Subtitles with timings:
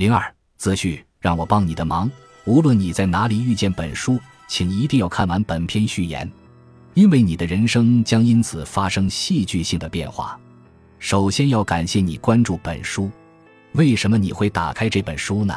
[0.00, 2.10] 零二自序，让我帮你的忙。
[2.46, 6.26] 无论你在哪里遇见本书，请一定要看完本篇序言，
[6.94, 10.40] 因为你的人生将因此发生戏剧性的变化。
[10.98, 13.10] 首先要感谢你关注本书。
[13.72, 15.54] 为什么你会打开这本书呢？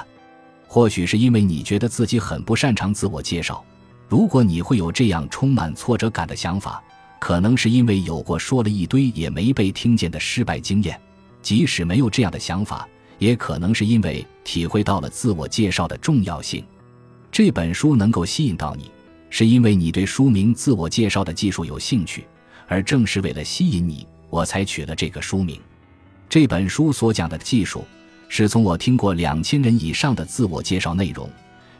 [0.67, 3.63] 或许是因为你觉得自己很不擅长自我介绍。
[4.09, 6.83] 如果你会有这样充满挫折感的想法，
[7.17, 10.99] 可能是因为有过说了一堆也没被听见的失败经验。
[11.41, 12.85] 即使没有这样的想法，
[13.19, 16.63] 也可能是因为体会到了自我介绍的重要性。
[17.31, 18.91] 这本书能够吸引到你，
[19.29, 22.25] 是因为你对书名自我介绍的技术有兴趣，
[22.67, 25.59] 而正是为了吸引你，我才取了这个书名。
[26.29, 27.83] 这本书所讲的技术，
[28.27, 31.29] 是从我听过两千人以上的自我介绍内容，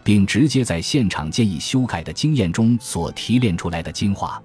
[0.04, 4.42] 并直接在现场建议修改的经验中所提炼出来的精华。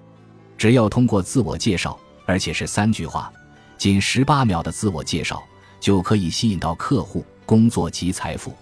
[0.57, 3.31] 只要通过自我介绍，而且是三句话，
[3.77, 5.41] 仅十八秒的自我介绍，
[5.79, 8.53] 就可以吸引到客户、工作及财富。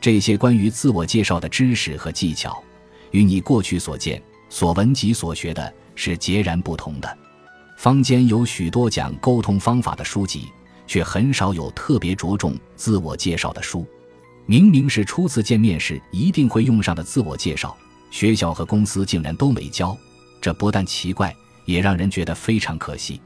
[0.00, 2.64] 这些关于自我介绍的知识和技巧，
[3.10, 7.18] 与你过去所见、所闻及所学的是截然不同的。
[7.76, 10.46] 坊间有许多讲沟通方法的书籍，
[10.86, 13.86] 却很少有特别着重自我介绍的书。
[14.46, 17.76] 明明是初次见面时一定会用上的自我介绍，
[18.10, 19.94] 学校和公司竟然都没教，
[20.40, 21.36] 这不但奇怪，
[21.66, 23.20] 也让人觉得非常可惜。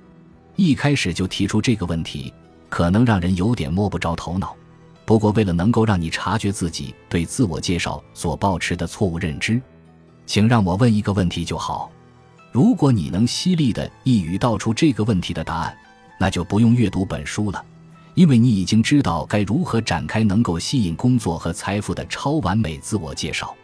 [0.57, 2.35] 一开始就提出这个问题，
[2.69, 4.57] 可能让人有点摸不着头脑。
[5.07, 9.63] 不过，为了能够让你察觉自己对自我介绍所抱持的错误认知，
[10.27, 11.89] 请让我问一个问题就好。
[12.51, 15.77] 如果你能犀利的一语道出这个问题的答案，
[16.19, 17.65] 那就不用阅读本书了，
[18.15, 23.55] 因为你已经知道该如何展开能够吸引工作和财富的超完美自我介绍。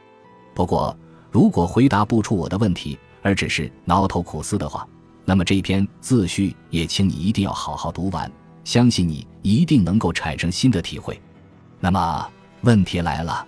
[0.54, 0.96] 不过，
[1.32, 4.86] 如果回答不出我的问题，而只是挠头苦思的话，
[5.24, 8.30] 那么这篇自序也请你一定要好好读完，
[8.62, 11.20] 相信你一定能够产生新的体会。
[11.84, 12.30] 那么
[12.60, 13.44] 问题来了，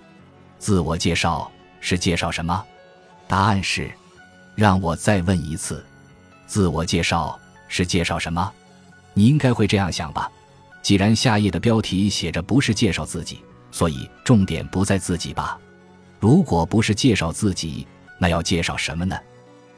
[0.58, 2.64] 自我介绍是介绍什么？
[3.28, 3.88] 答案是，
[4.56, 5.86] 让我再问一次，
[6.44, 7.38] 自我介绍
[7.68, 8.52] 是介绍什么？
[9.12, 10.28] 你应该会这样想吧？
[10.82, 13.38] 既然下页的标题写着不是介绍自己，
[13.70, 15.56] 所以重点不在自己吧？
[16.18, 17.86] 如果不是介绍自己，
[18.18, 19.16] 那要介绍什么呢？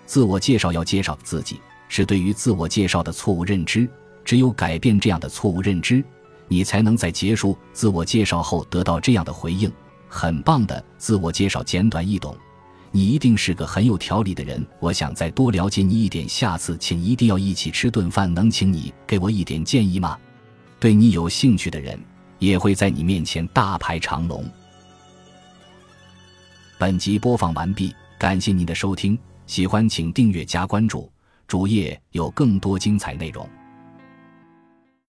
[0.06, 1.60] 自我介绍要介绍自己，
[1.90, 3.86] 是对于自我介绍的错误认知。
[4.24, 6.02] 只有改变这样的错误认知。
[6.48, 9.70] 你才能在结束自我介绍后得到这样的回应：
[10.08, 12.36] 很棒的自我介绍，简短易懂。
[12.92, 14.64] 你一定是个很有条理的人。
[14.80, 18.32] 我想再多了解你一点，下次请一定要一起吃顿饭。
[18.32, 20.18] 能请你给我一点建议吗？
[20.80, 21.98] 对你有兴趣的人
[22.38, 24.44] 也会在你面前大排长龙。
[26.78, 29.18] 本集播放完毕，感谢您的收听。
[29.46, 31.10] 喜欢请订阅加关注，
[31.46, 33.48] 主页有更多精彩内容。